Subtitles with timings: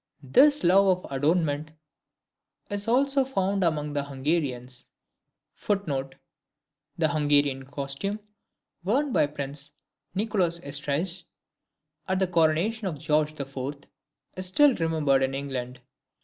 [0.23, 1.69] This love of adornment
[2.71, 4.85] is also found among the Hungarians,
[5.53, 6.15] [Footnote:
[6.97, 8.19] The Hungarian costume
[8.83, 9.73] worn by Prince
[10.15, 11.25] Nicholas Esterhazy
[12.07, 13.85] at the coronation of George the Fourth,
[14.35, 15.81] is still remembered in England.